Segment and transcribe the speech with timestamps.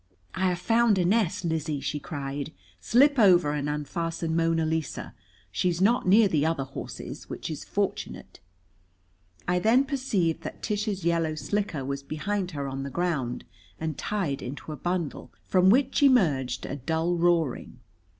[0.33, 2.51] "I have found a nest, Lizzie," she cried.
[2.79, 5.13] "Slip over and unfasten Mona Lisa.
[5.51, 8.39] She's not near the other horses, which is fortunate."
[9.47, 13.45] I then perceived that Tish's yellow slicker was behind her on the ground
[13.79, 17.77] and tied into a bundle, from which emerged a dull roaring.